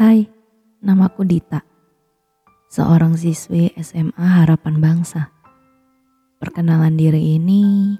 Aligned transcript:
Hai, 0.00 0.24
namaku 0.80 1.28
Dita. 1.28 1.60
Seorang 2.72 3.20
siswi 3.20 3.68
SMA 3.76 4.16
Harapan 4.16 4.80
Bangsa. 4.80 5.28
Perkenalan 6.40 6.96
diri 6.96 7.36
ini 7.36 7.92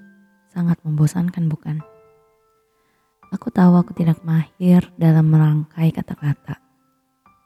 sangat 0.49 0.81
membosankan 0.81 1.53
bukan? 1.53 1.85
Aku 3.37 3.53
tahu 3.53 3.77
aku 3.77 3.93
tidak 3.93 4.17
mahir 4.25 4.89
dalam 4.97 5.29
merangkai 5.29 5.93
kata-kata. 5.93 6.57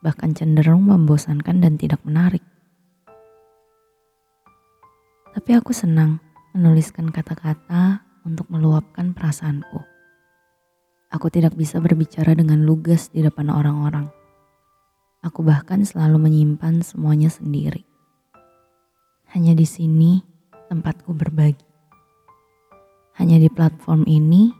Bahkan 0.07 0.39
cenderung 0.39 0.87
membosankan 0.87 1.59
dan 1.59 1.75
tidak 1.75 1.99
menarik. 2.07 2.47
Tapi 5.35 5.51
aku 5.51 5.75
senang 5.75 6.23
menuliskan 6.55 7.11
kata-kata 7.11 8.07
untuk 8.23 8.47
meluapkan 8.55 9.19
perasaanku. 9.19 9.83
Aku 11.11 11.27
tidak 11.27 11.59
bisa 11.59 11.83
berbicara 11.83 12.39
dengan 12.39 12.63
lugas 12.63 13.11
di 13.11 13.19
depan 13.19 13.51
orang-orang 13.51 14.23
Aku 15.25 15.41
bahkan 15.41 15.81
selalu 15.81 16.21
menyimpan 16.21 16.85
semuanya 16.85 17.33
sendiri. 17.33 17.81
Hanya 19.33 19.57
di 19.57 19.65
sini 19.65 20.21
tempatku 20.69 21.17
berbagi. 21.17 21.65
Hanya 23.17 23.41
di 23.41 23.49
platform 23.49 24.05
ini 24.05 24.53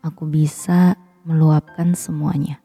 aku 0.00 0.24
bisa 0.24 0.96
meluapkan 1.28 1.92
semuanya. 1.92 2.64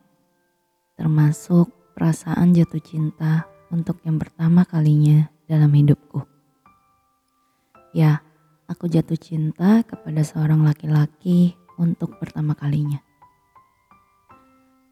Termasuk 0.95 1.67
perasaan 1.91 2.55
jatuh 2.55 2.79
cinta 2.79 3.43
untuk 3.67 3.99
yang 4.07 4.15
pertama 4.15 4.63
kalinya 4.63 5.27
dalam 5.43 5.75
hidupku. 5.75 6.23
Ya, 7.91 8.23
aku 8.71 8.87
jatuh 8.87 9.19
cinta 9.19 9.83
kepada 9.83 10.23
seorang 10.23 10.63
laki-laki 10.63 11.59
untuk 11.75 12.15
pertama 12.15 12.55
kalinya. 12.55 13.08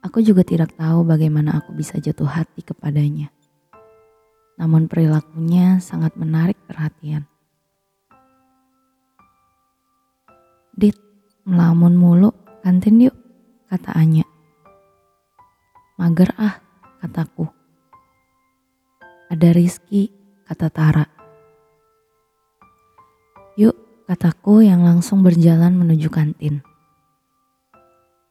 Aku 0.07 0.23
juga 0.23 0.39
tidak 0.47 0.71
tahu 0.79 1.03
bagaimana 1.03 1.59
aku 1.59 1.75
bisa 1.75 1.99
jatuh 1.99 2.31
hati 2.31 2.63
kepadanya. 2.63 3.27
Namun 4.55 4.87
perilakunya 4.87 5.83
sangat 5.83 6.15
menarik 6.15 6.55
perhatian. 6.63 7.27
Dit, 10.71 10.95
melamun 11.43 11.99
mulu, 11.99 12.31
kantin 12.63 13.03
yuk, 13.03 13.15
kata 13.67 13.91
Anya. 13.99 14.23
Mager 15.99 16.31
ah, 16.39 16.55
kataku. 17.03 17.51
Ada 19.27 19.51
Rizky, 19.51 20.07
kata 20.47 20.71
Tara. 20.71 21.05
Yuk, 23.59 23.75
kataku 24.07 24.63
yang 24.63 24.87
langsung 24.87 25.19
berjalan 25.19 25.75
menuju 25.75 26.07
kantin. 26.07 26.63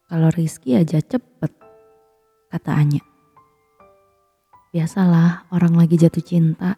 Kalau 0.06 0.30
Rizky 0.32 0.78
aja 0.78 1.02
cepet, 1.02 1.55
kata 2.50 2.72
Anya. 2.74 3.02
Biasalah 4.70 5.48
orang 5.50 5.74
lagi 5.74 5.96
jatuh 5.96 6.20
cinta, 6.20 6.76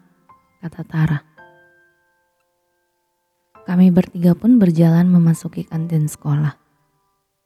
kata 0.63 0.83
Tara. 0.87 1.19
Kami 3.69 3.93
bertiga 3.93 4.33
pun 4.33 4.57
berjalan 4.57 5.13
memasuki 5.13 5.61
kantin 5.67 6.09
sekolah. 6.09 6.57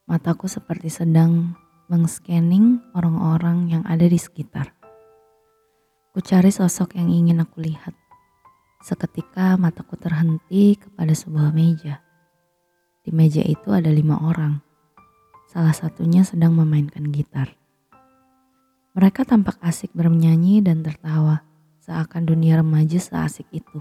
Mataku 0.07 0.47
seperti 0.47 0.87
sedang 0.87 1.59
mengscanning 1.91 2.79
orang-orang 2.95 3.73
yang 3.75 3.83
ada 3.91 4.07
di 4.07 4.21
sekitar. 4.21 4.71
Ku 6.13 6.21
cari 6.21 6.53
sosok 6.53 6.95
yang 7.01 7.09
ingin 7.09 7.43
aku 7.43 7.65
lihat. 7.65 7.97
Seketika 8.85 9.57
mataku 9.57 9.97
terhenti 9.97 10.77
kepada 10.77 11.11
sebuah 11.17 11.51
meja. 11.51 12.05
Di 13.03 13.11
meja 13.11 13.43
itu 13.43 13.73
ada 13.73 13.91
lima 13.91 14.21
orang. 14.21 14.61
Salah 15.51 15.75
satunya 15.75 16.23
sedang 16.23 16.55
memainkan 16.55 17.11
gitar. 17.11 17.62
Mereka 18.93 19.25
tampak 19.25 19.57
asik 19.65 19.89
bernyanyi 19.97 20.61
dan 20.61 20.85
tertawa, 20.85 21.41
seakan 21.81 22.29
dunia 22.29 22.61
remaja 22.61 23.01
seasik 23.01 23.49
itu. 23.49 23.81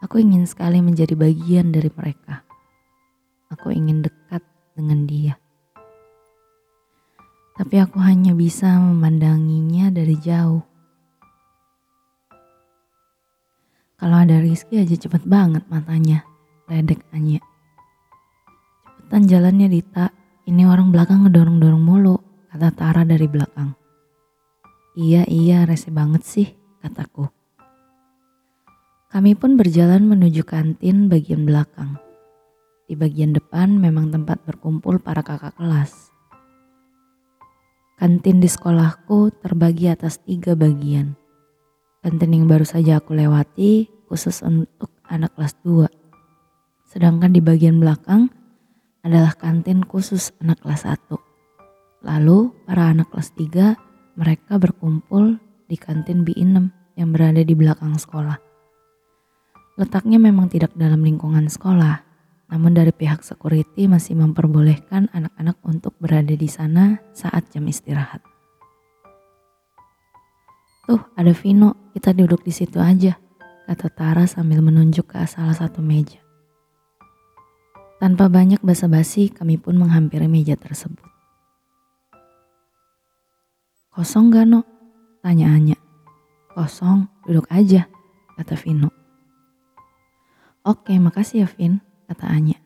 Aku 0.00 0.16
ingin 0.16 0.48
sekali 0.48 0.80
menjadi 0.80 1.12
bagian 1.12 1.68
dari 1.68 1.92
mereka. 1.92 2.48
Aku 3.52 3.68
ingin 3.68 4.00
dekat 4.00 4.40
dengan 4.72 5.04
dia. 5.04 5.36
Tapi 7.60 7.76
aku 7.76 8.00
hanya 8.00 8.32
bisa 8.32 8.72
memandanginya 8.80 9.92
dari 9.92 10.16
jauh. 10.16 10.64
Kalau 14.00 14.16
ada 14.16 14.40
Rizky 14.40 14.80
aja 14.80 14.96
cepet 14.96 15.28
banget 15.28 15.68
matanya, 15.68 16.24
ledek 16.72 17.04
Anya. 17.12 17.44
Cepetan 18.96 19.28
jalannya 19.28 19.68
Dita, 19.68 20.08
ini 20.48 20.64
orang 20.64 20.88
belakang 20.88 21.28
ngedorong-dorong 21.28 21.84
mulu 21.84 22.27
kata 22.48 22.68
Tara 22.72 23.02
dari 23.04 23.28
belakang. 23.28 23.76
Iya, 24.96 25.28
iya, 25.28 25.68
rese 25.68 25.92
banget 25.92 26.24
sih, 26.24 26.48
kataku. 26.80 27.28
Kami 29.08 29.32
pun 29.36 29.56
berjalan 29.56 30.04
menuju 30.04 30.44
kantin 30.44 31.08
bagian 31.08 31.48
belakang. 31.48 31.96
Di 32.88 32.96
bagian 32.96 33.36
depan 33.36 33.76
memang 33.76 34.08
tempat 34.08 34.40
berkumpul 34.48 35.00
para 35.00 35.20
kakak 35.20 35.56
kelas. 35.60 36.08
Kantin 38.00 38.40
di 38.40 38.48
sekolahku 38.48 39.32
terbagi 39.44 39.92
atas 39.92 40.20
tiga 40.24 40.56
bagian. 40.56 41.16
Kantin 42.00 42.32
yang 42.32 42.48
baru 42.48 42.64
saja 42.64 43.00
aku 43.00 43.12
lewati 43.12 43.92
khusus 44.08 44.40
untuk 44.40 44.88
anak 45.04 45.36
kelas 45.36 45.52
2. 45.64 45.84
Sedangkan 46.88 47.36
di 47.36 47.44
bagian 47.44 47.76
belakang 47.76 48.32
adalah 49.04 49.36
kantin 49.36 49.84
khusus 49.84 50.32
anak 50.40 50.60
kelas 50.64 50.88
1. 50.88 51.27
Lalu 52.06 52.54
para 52.62 52.94
anak 52.94 53.10
kelas 53.10 53.34
3 53.34 54.18
mereka 54.18 54.58
berkumpul 54.58 55.38
di 55.66 55.76
kantin 55.78 56.22
B6 56.22 56.70
yang 56.98 57.10
berada 57.14 57.42
di 57.42 57.54
belakang 57.54 57.94
sekolah. 57.94 58.38
Letaknya 59.78 60.18
memang 60.18 60.50
tidak 60.50 60.74
dalam 60.74 61.06
lingkungan 61.06 61.46
sekolah, 61.46 62.02
namun 62.50 62.74
dari 62.74 62.90
pihak 62.90 63.22
security 63.22 63.86
masih 63.86 64.18
memperbolehkan 64.18 65.06
anak-anak 65.14 65.54
untuk 65.62 65.94
berada 66.02 66.34
di 66.34 66.50
sana 66.50 66.98
saat 67.14 67.46
jam 67.54 67.62
istirahat. 67.70 68.18
Tuh, 70.88 70.98
ada 71.14 71.30
Vino, 71.36 71.92
kita 71.94 72.16
duduk 72.16 72.42
di 72.42 72.50
situ 72.50 72.80
aja, 72.80 73.20
kata 73.68 73.86
Tara 73.92 74.24
sambil 74.24 74.64
menunjuk 74.64 75.12
ke 75.14 75.20
salah 75.28 75.54
satu 75.54 75.84
meja. 75.84 76.18
Tanpa 78.00 78.30
banyak 78.30 78.62
basa-basi, 78.62 79.28
kami 79.28 79.58
pun 79.58 79.76
menghampiri 79.76 80.30
meja 80.30 80.56
tersebut. 80.56 81.07
Kosong 83.98 84.30
gak 84.30 84.46
no? 84.46 84.62
Tanya 85.26 85.50
Anya. 85.50 85.74
Kosong, 86.54 87.10
duduk 87.26 87.50
aja, 87.50 87.90
kata 88.38 88.54
Vino. 88.54 88.94
Oke, 90.62 90.94
makasih 91.02 91.42
ya 91.42 91.48
Vin, 91.50 91.82
kata 92.06 92.30
Anya. 92.30 92.62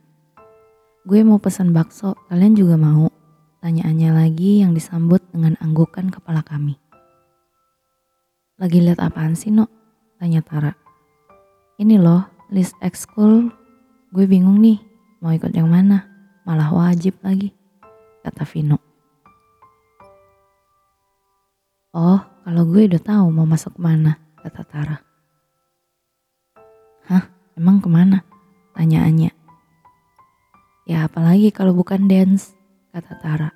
Gue 1.08 1.24
mau 1.24 1.40
pesan 1.40 1.72
bakso, 1.72 2.20
kalian 2.28 2.52
juga 2.52 2.76
mau? 2.76 3.08
Tanya 3.64 3.88
Anya 3.88 4.12
lagi 4.12 4.60
yang 4.60 4.76
disambut 4.76 5.24
dengan 5.32 5.56
anggukan 5.64 6.12
kepala 6.12 6.44
kami. 6.44 6.76
Lagi 8.60 8.84
lihat 8.84 9.00
apaan 9.00 9.32
sih, 9.32 9.48
No? 9.48 9.72
Tanya 10.20 10.44
Tara. 10.44 10.76
Ini 11.80 11.96
loh, 11.96 12.28
list 12.52 12.76
ekskul. 12.84 13.48
Gue 14.12 14.28
bingung 14.28 14.60
nih, 14.60 14.76
mau 15.24 15.32
ikut 15.32 15.56
yang 15.56 15.72
mana? 15.72 16.04
Malah 16.44 16.68
wajib 16.76 17.16
lagi, 17.24 17.56
kata 18.20 18.44
Vino. 18.44 18.91
Oh, 21.92 22.24
kalau 22.48 22.64
gue 22.72 22.88
udah 22.88 23.04
tahu 23.04 23.28
mau 23.28 23.44
masuk 23.44 23.76
mana, 23.76 24.16
kata 24.40 24.64
Tara. 24.64 24.96
Hah, 27.04 27.28
emang 27.52 27.84
ke 27.84 27.88
mana? 27.92 28.24
Tanya 28.72 29.04
Anya. 29.04 29.28
Ya 30.88 31.04
apalagi 31.04 31.52
kalau 31.52 31.76
bukan 31.76 32.08
dance, 32.08 32.56
kata 32.96 33.12
Tara. 33.20 33.52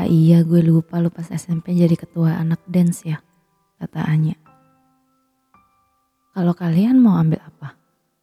Ah 0.00 0.08
iya 0.08 0.40
gue 0.40 0.64
lupa 0.64 0.96
lu 0.96 1.12
pas 1.12 1.28
SMP 1.28 1.76
jadi 1.76 1.92
ketua 1.92 2.40
anak 2.40 2.64
dance 2.64 3.04
ya, 3.04 3.20
kata 3.76 4.08
Anya. 4.08 4.40
Kalau 6.32 6.56
kalian 6.56 6.96
mau 6.96 7.20
ambil 7.20 7.44
apa? 7.44 7.76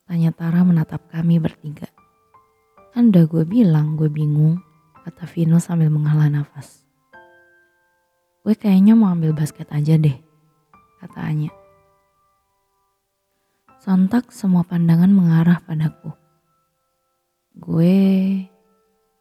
Tanya 0.09 0.33
Tara 0.33 0.65
menatap 0.65 1.05
kami 1.13 1.37
bertiga. 1.37 1.85
Kan 2.97 3.13
udah 3.13 3.29
gue 3.29 3.45
bilang 3.45 3.93
gue 3.93 4.09
bingung, 4.09 4.57
kata 5.05 5.29
Vino 5.29 5.61
sambil 5.61 5.93
menghela 5.93 6.33
nafas. 6.33 6.88
Gue 8.49 8.57
kayaknya 8.57 8.97
mau 8.97 9.13
ambil 9.13 9.29
basket 9.37 9.69
aja 9.69 9.93
deh, 9.93 10.17
kata 10.97 11.21
Anya. 11.21 11.53
Sontak 13.77 14.33
semua 14.33 14.65
pandangan 14.65 15.13
mengarah 15.13 15.61
padaku. 15.61 16.09
Gue, 17.53 18.01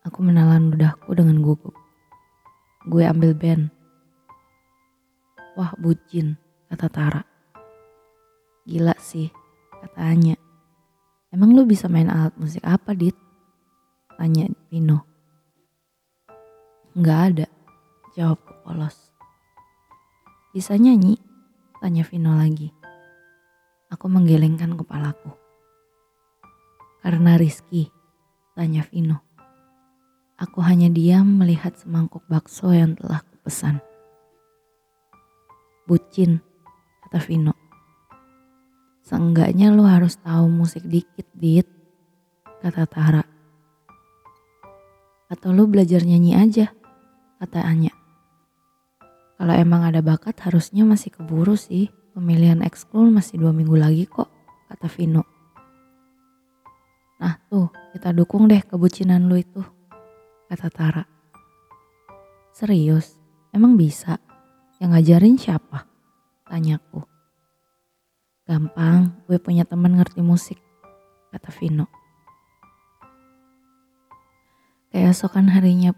aku 0.00 0.18
menelan 0.24 0.72
ludahku 0.72 1.12
dengan 1.12 1.44
gugup. 1.44 1.76
Gue 2.88 3.04
ambil 3.04 3.36
band. 3.36 3.68
Wah 5.60 5.76
bucin, 5.76 6.40
kata 6.72 6.88
Tara. 6.88 7.20
Gila 8.64 8.96
sih, 8.96 9.28
kata 9.84 10.08
Anya. 10.08 10.40
Emang 11.28 11.52
lu 11.52 11.68
bisa 11.68 11.84
main 11.84 12.08
alat 12.08 12.32
musik 12.40 12.64
apa, 12.64 12.96
Dit? 12.96 13.12
Tanya 14.16 14.48
Pino. 14.72 15.04
Enggak 16.96 17.20
ada, 17.28 17.46
Jawabku 18.16 18.56
polos. 18.64 19.07
Bisa 20.48 20.80
nyanyi? 20.80 21.20
Tanya 21.76 22.08
Vino 22.08 22.32
lagi. 22.32 22.72
Aku 23.92 24.08
menggelengkan 24.08 24.72
kepalaku. 24.80 25.28
Karena 27.04 27.36
Rizky, 27.36 27.92
tanya 28.56 28.80
Vino. 28.88 29.20
Aku 30.40 30.64
hanya 30.64 30.88
diam 30.88 31.36
melihat 31.36 31.76
semangkuk 31.76 32.24
bakso 32.32 32.72
yang 32.72 32.96
telah 32.96 33.20
kupesan. 33.28 33.84
Bucin, 35.84 36.40
kata 37.04 37.20
Vino. 37.28 37.52
Seenggaknya 39.04 39.68
lu 39.68 39.84
harus 39.84 40.16
tahu 40.16 40.48
musik 40.48 40.80
dikit, 40.88 41.28
Dit, 41.36 41.68
kata 42.64 42.88
Tara. 42.88 43.24
Atau 45.28 45.52
lu 45.52 45.68
belajar 45.68 46.00
nyanyi 46.08 46.40
aja, 46.40 46.72
kata 47.36 47.60
Anya. 47.68 47.97
Kalau 49.38 49.54
emang 49.54 49.86
ada 49.86 50.02
bakat 50.02 50.34
harusnya 50.42 50.82
masih 50.82 51.14
keburu 51.14 51.54
sih. 51.54 51.94
Pemilihan 52.18 52.58
ekskul 52.66 53.14
masih 53.14 53.38
dua 53.38 53.54
minggu 53.54 53.78
lagi 53.78 54.02
kok, 54.10 54.26
kata 54.66 54.90
Vino. 54.90 55.22
Nah 57.22 57.38
tuh, 57.46 57.70
kita 57.94 58.10
dukung 58.10 58.50
deh 58.50 58.58
kebucinan 58.58 59.30
lu 59.30 59.38
itu, 59.38 59.62
kata 60.50 60.66
Tara. 60.66 61.04
Serius, 62.50 63.14
emang 63.54 63.78
bisa? 63.78 64.18
Yang 64.82 64.90
ngajarin 64.90 65.36
siapa? 65.38 65.86
Tanyaku. 66.50 67.06
Gampang, 68.42 69.22
gue 69.30 69.38
punya 69.38 69.62
teman 69.62 69.94
ngerti 69.94 70.18
musik, 70.18 70.58
kata 71.30 71.54
Vino. 71.54 71.86
Keesokan 74.90 75.54
harinya 75.54 75.94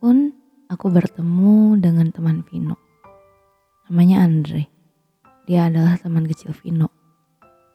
pun 0.00 0.37
aku 0.68 0.92
bertemu 0.92 1.80
dengan 1.80 2.12
teman 2.12 2.44
Vino. 2.44 2.76
Namanya 3.88 4.28
Andre. 4.28 4.68
Dia 5.48 5.72
adalah 5.72 5.96
teman 5.96 6.28
kecil 6.28 6.52
Vino. 6.52 6.92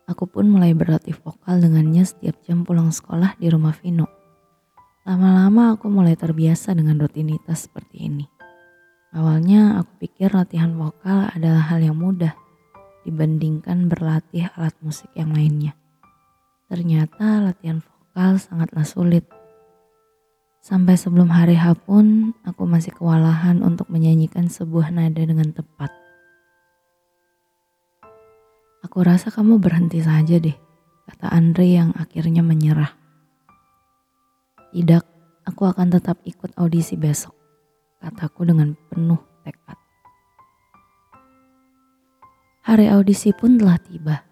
Aku 0.05 0.29
pun 0.29 0.45
mulai 0.45 0.77
berlatih 0.77 1.17
vokal 1.17 1.57
dengannya 1.57 2.05
setiap 2.05 2.37
jam 2.45 2.61
pulang 2.61 2.93
sekolah 2.93 3.33
di 3.41 3.49
rumah 3.49 3.73
Vino. 3.73 4.05
Lama-lama 5.09 5.73
aku 5.73 5.89
mulai 5.89 6.13
terbiasa 6.13 6.77
dengan 6.77 7.01
rutinitas 7.01 7.65
seperti 7.65 8.07
ini. 8.07 8.25
Awalnya 9.13 9.81
aku 9.81 10.05
pikir 10.05 10.29
latihan 10.37 10.77
vokal 10.77 11.33
adalah 11.33 11.73
hal 11.73 11.81
yang 11.81 11.97
mudah 11.97 12.37
dibandingkan 13.03 13.89
berlatih 13.89 14.53
alat 14.53 14.77
musik 14.85 15.09
yang 15.17 15.33
lainnya. 15.33 15.73
Ternyata 16.69 17.41
latihan 17.41 17.81
vokal 17.81 18.37
sangatlah 18.37 18.85
sulit 18.85 19.25
Sampai 20.63 20.95
sebelum 20.95 21.27
hari 21.27 21.59
H 21.59 21.75
pun 21.75 22.31
aku 22.47 22.63
masih 22.63 22.95
kewalahan 22.95 23.59
untuk 23.59 23.91
menyanyikan 23.91 24.47
sebuah 24.47 24.95
nada 24.95 25.19
dengan 25.19 25.51
tepat. 25.51 25.91
Aku 28.87 29.03
rasa 29.03 29.27
kamu 29.27 29.59
berhenti 29.59 29.99
saja 29.99 30.39
deh, 30.39 30.55
kata 31.11 31.35
Andre 31.35 31.67
yang 31.67 31.91
akhirnya 31.99 32.39
menyerah. 32.47 32.95
Tidak, 34.71 35.03
aku 35.43 35.67
akan 35.67 35.99
tetap 35.99 36.23
ikut 36.23 36.55
audisi 36.55 36.95
besok, 36.95 37.35
kataku 37.99 38.47
dengan 38.47 38.79
penuh 38.87 39.19
tekad. 39.43 39.75
Hari 42.63 42.87
audisi 42.87 43.35
pun 43.35 43.59
telah 43.59 43.75
tiba. 43.83 44.23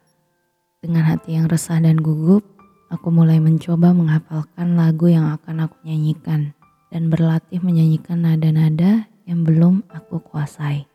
Dengan 0.80 1.12
hati 1.12 1.36
yang 1.36 1.52
resah 1.52 1.84
dan 1.84 2.00
gugup, 2.00 2.51
Aku 2.92 3.08
mulai 3.08 3.40
mencoba 3.40 3.96
menghafalkan 3.96 4.76
lagu 4.76 5.08
yang 5.08 5.32
akan 5.32 5.64
aku 5.64 5.80
nyanyikan 5.88 6.52
dan 6.92 7.08
berlatih 7.08 7.64
menyanyikan 7.64 8.28
nada-nada 8.28 9.08
yang 9.24 9.48
belum 9.48 9.88
aku 9.88 10.20
kuasai. 10.20 10.92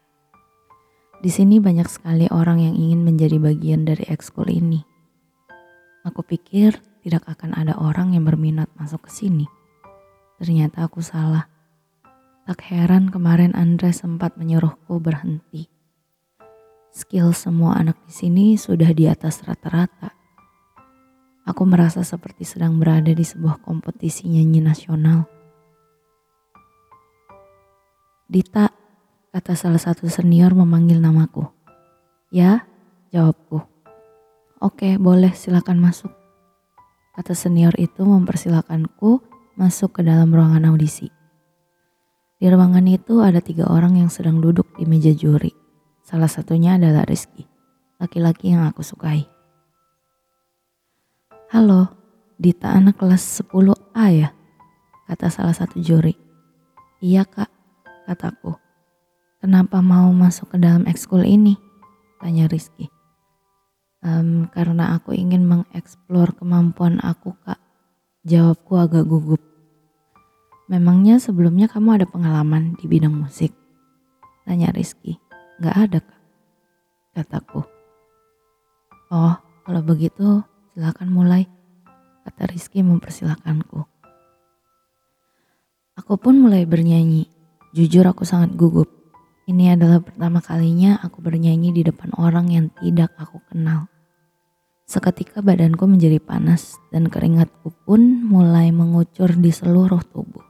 Di 1.25 1.33
sini 1.33 1.57
banyak 1.57 1.89
sekali 1.89 2.29
orang 2.29 2.61
yang 2.61 2.77
ingin 2.77 3.01
menjadi 3.01 3.41
bagian 3.41 3.89
dari 3.89 4.05
ekskul 4.13 4.45
ini. 4.53 4.85
Aku 6.05 6.21
pikir 6.21 6.77
tidak 7.01 7.25
akan 7.25 7.57
ada 7.57 7.73
orang 7.81 8.13
yang 8.13 8.29
berminat 8.29 8.69
masuk 8.77 9.09
ke 9.09 9.17
sini. 9.17 9.49
Ternyata 10.37 10.85
aku 10.85 11.01
salah. 11.01 11.49
Tak 12.45 12.61
heran 12.69 13.09
kemarin 13.09 13.57
Andre 13.57 13.97
sempat 13.97 14.37
menyuruhku 14.37 15.01
berhenti. 15.01 15.73
Skill 16.93 17.33
semua 17.33 17.81
anak 17.81 17.97
di 18.05 18.13
sini 18.13 18.47
sudah 18.61 18.93
di 18.93 19.09
atas 19.09 19.41
rata-rata 19.49 20.16
Aku 21.47 21.63
merasa 21.63 22.03
seperti 22.03 22.43
sedang 22.43 22.83
berada 22.83 23.15
di 23.15 23.23
sebuah 23.23 23.63
kompetisi 23.63 24.27
nyanyi 24.27 24.59
nasional. 24.59 25.31
Dita, 28.27 28.67
kata 29.31 29.55
salah 29.55 29.79
satu 29.79 30.11
senior 30.11 30.59
memanggil 30.59 30.99
namaku. 30.99 31.47
Ya, 32.35 32.67
jawabku. 33.15 33.63
Oke, 34.59 34.99
boleh 34.99 35.31
silakan 35.39 35.79
masuk. 35.79 36.11
Kata 37.15 37.39
senior 37.39 37.79
itu 37.79 38.03
mempersilakanku 38.03 39.23
masuk 39.55 40.01
ke 40.01 40.03
dalam 40.03 40.35
ruangan 40.35 40.67
audisi. 40.75 41.15
Di 42.43 42.51
ruangan 42.51 42.91
itu 42.91 43.23
ada 43.23 43.39
tiga 43.39 43.71
orang 43.71 43.95
yang 44.03 44.11
sedang 44.11 44.43
duduk 44.43 44.67
di 44.75 44.83
meja 44.83 45.15
juri. 45.15 45.55
Salah 46.03 46.27
satunya 46.27 46.75
adalah 46.75 47.07
Rizky, 47.07 47.47
laki-laki 48.03 48.51
yang 48.51 48.67
aku 48.67 48.83
sukai. 48.83 49.36
Halo, 51.47 51.87
Dita 52.43 52.75
anak 52.75 52.99
kelas 52.99 53.23
10A 53.47 54.07
ya? 54.11 54.35
Kata 55.07 55.31
salah 55.31 55.55
satu 55.55 55.79
juri. 55.79 56.19
Iya 56.99 57.23
kak, 57.23 57.47
kataku. 58.03 58.59
Kenapa 59.39 59.79
mau 59.79 60.11
masuk 60.11 60.51
ke 60.51 60.59
dalam 60.59 60.91
ekskul 60.91 61.23
ini? 61.23 61.55
Tanya 62.19 62.51
Rizky. 62.51 62.91
Um, 64.03 64.51
karena 64.51 64.99
aku 64.99 65.15
ingin 65.15 65.47
mengeksplor 65.47 66.35
kemampuan 66.35 66.99
aku 66.99 67.39
kak. 67.47 67.63
Jawabku 68.27 68.83
agak 68.83 69.07
gugup. 69.07 69.39
Memangnya 70.67 71.23
sebelumnya 71.23 71.71
kamu 71.71 72.03
ada 72.03 72.11
pengalaman 72.11 72.75
di 72.75 72.91
bidang 72.91 73.15
musik? 73.15 73.55
Tanya 74.43 74.75
Rizky. 74.75 75.15
Gak 75.63 75.79
ada 75.79 76.03
kak, 76.03 76.23
kataku. 77.15 77.63
Oh, 79.15 79.39
kalau 79.63 79.83
begitu 79.87 80.43
Silakan 80.77 81.09
mulai, 81.09 81.49
kata 82.29 82.53
Rizky 82.53 82.85
mempersilahkanku. 82.85 83.81
Aku 85.97 86.21
pun 86.21 86.37
mulai 86.37 86.69
bernyanyi. 86.69 87.33
Jujur 87.73 88.05
aku 88.05 88.29
sangat 88.29 88.53
gugup. 88.61 88.85
Ini 89.49 89.73
adalah 89.73 90.05
pertama 90.05 90.45
kalinya 90.45 91.01
aku 91.01 91.25
bernyanyi 91.25 91.73
di 91.73 91.81
depan 91.81 92.13
orang 92.21 92.53
yang 92.53 92.69
tidak 92.77 93.09
aku 93.17 93.41
kenal. 93.49 93.89
Seketika 94.85 95.41
badanku 95.41 95.89
menjadi 95.89 96.21
panas 96.21 96.77
dan 96.93 97.09
keringatku 97.09 97.73
pun 97.89 98.29
mulai 98.29 98.69
mengucur 98.69 99.33
di 99.33 99.49
seluruh 99.49 100.05
tubuh. 100.13 100.45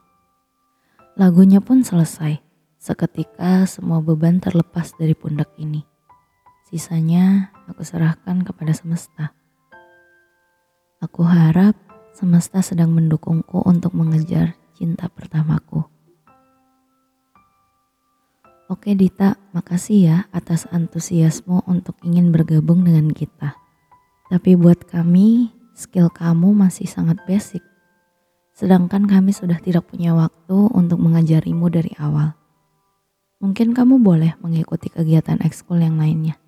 Lagunya 1.14 1.62
pun 1.62 1.87
selesai. 1.87 2.42
Seketika 2.83 3.62
semua 3.71 4.02
beban 4.02 4.42
terlepas 4.42 4.90
dari 4.99 5.14
pundak 5.14 5.54
ini. 5.54 5.87
Sisanya 6.66 7.54
aku 7.71 7.87
serahkan 7.87 8.42
kepada 8.42 8.75
semesta. 8.75 9.45
Aku 10.96 11.28
harap 11.28 11.76
semesta 12.16 12.64
sedang 12.64 12.88
mendukungku 12.88 13.60
untuk 13.68 13.92
mengejar 13.92 14.56
cinta 14.72 15.12
pertamaku. 15.12 15.84
Oke 18.72 18.96
Dita, 18.96 19.36
makasih 19.52 19.98
ya 20.00 20.18
atas 20.32 20.64
antusiasmu 20.72 21.68
untuk 21.68 22.00
ingin 22.00 22.32
bergabung 22.32 22.80
dengan 22.80 23.12
kita. 23.12 23.60
Tapi 24.32 24.56
buat 24.56 24.88
kami, 24.88 25.52
skill 25.76 26.08
kamu 26.08 26.56
masih 26.56 26.88
sangat 26.88 27.20
basic. 27.28 27.60
Sedangkan 28.56 29.04
kami 29.04 29.36
sudah 29.36 29.60
tidak 29.60 29.92
punya 29.92 30.16
waktu 30.16 30.72
untuk 30.72 30.96
mengajarimu 30.96 31.68
dari 31.68 31.92
awal. 32.00 32.32
Mungkin 33.44 33.76
kamu 33.76 34.00
boleh 34.00 34.32
mengikuti 34.40 34.88
kegiatan 34.88 35.44
ekskul 35.44 35.76
yang 35.76 36.00
lainnya. 36.00 36.40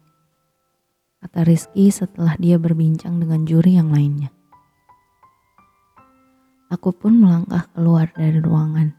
Kata 1.20 1.44
Rizky 1.44 1.92
setelah 1.92 2.32
dia 2.40 2.56
berbincang 2.56 3.20
dengan 3.20 3.44
juri 3.44 3.76
yang 3.76 3.92
lainnya. 3.92 4.32
Aku 6.68 6.92
pun 6.92 7.16
melangkah 7.16 7.64
keluar 7.72 8.12
dari 8.12 8.44
ruangan. 8.44 8.92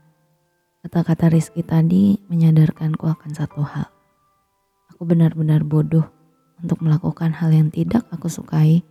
Kata-kata 0.82 1.30
Rizky 1.30 1.62
tadi 1.62 2.18
menyadarkanku 2.26 3.06
akan 3.06 3.32
satu 3.38 3.62
hal. 3.62 3.86
Aku 4.90 5.06
benar-benar 5.06 5.62
bodoh 5.62 6.10
untuk 6.58 6.82
melakukan 6.82 7.30
hal 7.30 7.54
yang 7.54 7.70
tidak 7.70 8.10
aku 8.10 8.26
sukai 8.26 8.82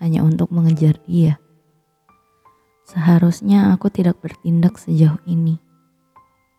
hanya 0.00 0.24
untuk 0.24 0.48
mengejar 0.48 0.96
dia. 1.04 1.36
Seharusnya 2.88 3.68
aku 3.76 3.92
tidak 3.92 4.16
bertindak 4.24 4.80
sejauh 4.80 5.20
ini. 5.28 5.60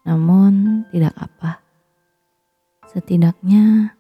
Namun 0.05 0.85
tidak 0.93 1.17
apa. 1.17 1.57
Setidaknya 2.85 3.97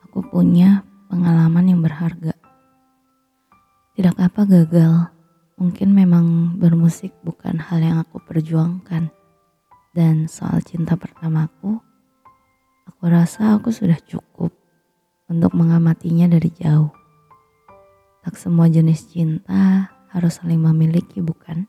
aku 0.00 0.24
punya 0.32 0.80
pengalaman 1.12 1.76
yang 1.76 1.84
berharga. 1.84 2.32
Tidak 3.92 4.16
apa 4.16 4.48
gagal 4.48 5.15
Mungkin 5.56 5.92
memang 5.92 6.56
bermusik 6.60 7.16
bukan 7.24 7.56
hal 7.60 7.80
yang 7.80 7.98
aku 8.00 8.20
perjuangkan. 8.22 9.08
Dan 9.96 10.28
soal 10.28 10.60
cinta 10.60 10.92
pertamaku, 11.00 11.80
Aku 12.86 13.10
rasa 13.10 13.58
aku 13.58 13.74
sudah 13.74 13.98
cukup 13.98 14.54
untuk 15.26 15.52
mengamatinya 15.58 16.30
dari 16.30 16.54
jauh. 16.54 16.94
Tak 18.22 18.38
semua 18.38 18.70
jenis 18.70 19.10
cinta 19.10 19.90
harus 20.14 20.38
saling 20.38 20.62
memiliki, 20.62 21.18
bukan? 21.18 21.66